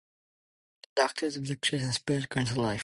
[0.81, 2.79] The Doctor is victorious, and spares Grun's life.